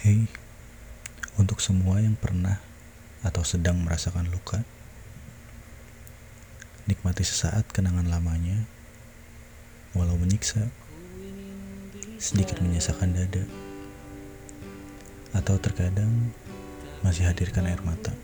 Hei, 0.00 0.24
untuk 1.36 1.60
semua 1.60 2.00
yang 2.00 2.16
pernah 2.16 2.56
atau 3.20 3.44
sedang 3.44 3.76
merasakan 3.84 4.32
luka, 4.32 4.64
nikmati 6.88 7.20
sesaat 7.20 7.68
kenangan 7.68 8.08
lamanya, 8.08 8.64
walau 9.92 10.16
menyiksa, 10.16 10.72
sedikit 12.16 12.64
menyisakan 12.64 13.12
dada, 13.12 13.44
atau 15.36 15.60
terkadang 15.60 16.32
masih 17.04 17.28
hadirkan 17.28 17.68
air 17.68 17.84
mata. 17.84 18.16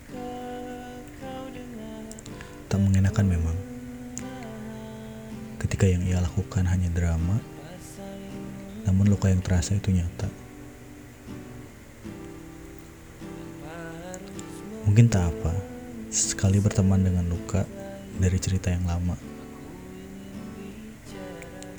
Tak 2.72 2.80
mengenakan 2.80 3.29
memang, 3.29 3.56
ketika 5.61 5.84
yang 5.84 6.00
ia 6.08 6.24
lakukan 6.24 6.64
hanya 6.72 6.88
drama, 6.88 7.36
namun 8.88 9.12
luka 9.12 9.29
yang 9.29 9.45
terasa 9.45 9.77
itu 9.77 9.93
nyata. 9.93 10.45
Mungkin 14.86 15.10
tak 15.10 15.34
apa, 15.34 15.50
sekali 16.14 16.62
berteman 16.62 17.02
dengan 17.02 17.27
luka 17.27 17.66
dari 18.22 18.38
cerita 18.38 18.70
yang 18.70 18.86
lama. 18.86 19.18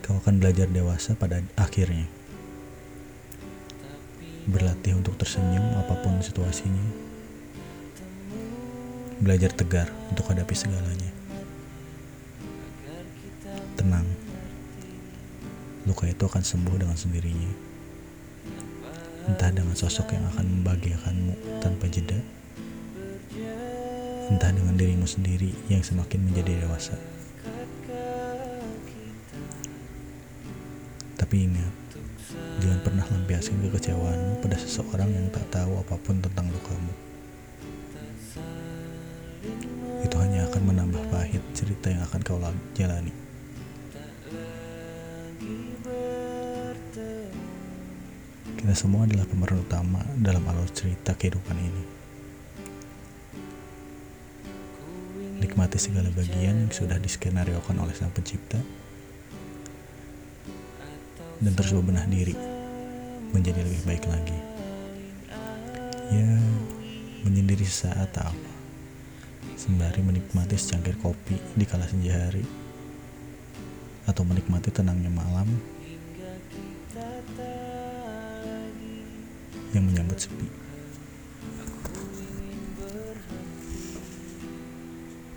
Kau 0.04 0.20
akan 0.20 0.44
belajar 0.44 0.68
dewasa 0.68 1.16
pada 1.16 1.40
akhirnya. 1.56 2.04
Berlatih 4.44 5.00
untuk 5.00 5.16
tersenyum 5.16 5.64
apa 5.80 5.96
pun 6.04 6.20
situasinya. 6.20 6.84
Belajar 9.24 9.56
tegar 9.56 9.88
untuk 10.12 10.28
hadapi 10.28 10.52
segalanya. 10.52 11.12
Tenang. 13.80 14.08
Luka 15.88 16.12
itu 16.12 16.28
akan 16.28 16.44
sembuh 16.44 16.76
dengan 16.76 17.00
sendirinya. 17.00 17.52
Entah 19.32 19.52
dengan 19.56 19.80
sosok 19.80 20.12
yang 20.12 20.28
akan 20.36 20.60
membahagiakanmu 20.60 21.64
tanpa 21.64 21.88
jeda 21.88 22.20
entah 24.28 24.52
dengan 24.52 24.76
dirimu 24.76 25.08
sendiri 25.08 25.56
yang 25.72 25.80
semakin 25.80 26.20
menjadi 26.28 26.68
dewasa. 26.68 27.00
Tapi 31.16 31.36
ingat, 31.48 31.74
jangan 32.60 32.80
pernah 32.84 33.06
lampiaskan 33.08 33.64
kekecewaanmu 33.68 34.44
pada 34.44 34.60
seseorang 34.60 35.10
yang 35.12 35.28
tak 35.32 35.48
tahu 35.48 35.80
apa 35.80 35.96
pun 36.04 36.20
tentang 36.20 36.52
lukamu. 36.52 36.94
Itu 40.04 40.16
hanya 40.20 40.44
akan 40.52 40.62
menambah 40.76 41.04
pahit 41.08 41.44
cerita 41.56 41.88
yang 41.88 42.04
akan 42.04 42.20
kau 42.22 42.40
jalani. 42.76 43.16
Kita 48.58 48.74
semua 48.76 49.08
adalah 49.08 49.24
pemeran 49.24 49.64
utama 49.64 50.04
dalam 50.20 50.44
alur 50.52 50.68
cerita 50.76 51.16
kehidupan 51.16 51.56
ini. 51.56 51.97
Nikmati 55.48 55.80
segala 55.80 56.12
bagian 56.12 56.68
yang 56.68 56.74
sudah 56.76 57.00
diskenariokan 57.00 57.80
oleh 57.80 57.96
sang 57.96 58.12
pencipta 58.12 58.60
dan 61.40 61.56
terus 61.56 61.72
bebenah 61.72 62.04
diri 62.04 62.36
menjadi 63.32 63.64
lebih 63.64 63.82
baik 63.88 64.04
lagi. 64.12 64.36
Ya, 66.12 66.36
menyendiri 67.24 67.64
saat 67.64 68.12
tak 68.12 68.28
apa. 68.28 68.52
Sembari 69.56 70.04
menikmati 70.04 70.60
secangkir 70.60 71.00
kopi 71.00 71.40
di 71.56 71.64
kala 71.64 71.88
senja 71.88 72.28
hari 72.28 72.44
atau 74.04 74.28
menikmati 74.28 74.68
tenangnya 74.68 75.12
malam 75.12 75.48
yang 79.72 79.84
menyambut 79.88 80.20
sepi. 80.20 80.67